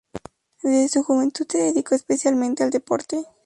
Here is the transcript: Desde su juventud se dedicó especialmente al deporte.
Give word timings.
Desde 0.63 0.87
su 0.89 1.03
juventud 1.03 1.45
se 1.47 1.59
dedicó 1.59 1.93
especialmente 1.93 2.63
al 2.63 2.71
deporte. 2.71 3.23